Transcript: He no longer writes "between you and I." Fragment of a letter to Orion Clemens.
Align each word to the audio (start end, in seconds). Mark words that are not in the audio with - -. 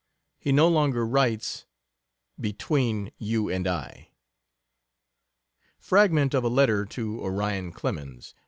He 0.39 0.51
no 0.51 0.67
longer 0.67 1.05
writes 1.05 1.67
"between 2.39 3.11
you 3.19 3.49
and 3.49 3.67
I." 3.67 4.09
Fragment 5.77 6.33
of 6.33 6.43
a 6.43 6.47
letter 6.49 6.85
to 6.85 7.21
Orion 7.23 7.71
Clemens. 7.71 8.33